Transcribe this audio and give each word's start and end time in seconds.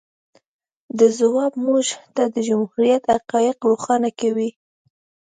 د 0.99 1.01
ځواب 1.19 1.53
موږ 1.65 1.85
ته 2.15 2.23
د 2.33 2.35
جمهوریت 2.47 3.03
حقایق 3.15 3.57
روښانه 3.69 4.09
کوي. 4.19 4.49